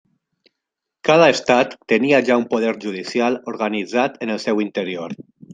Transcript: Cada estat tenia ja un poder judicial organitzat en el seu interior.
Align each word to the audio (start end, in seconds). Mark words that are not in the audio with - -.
Cada 1.09 1.27
estat 1.33 1.75
tenia 1.93 2.23
ja 2.31 2.39
un 2.43 2.47
poder 2.55 2.73
judicial 2.87 3.39
organitzat 3.55 4.21
en 4.27 4.37
el 4.39 4.45
seu 4.49 4.69
interior. 4.69 5.19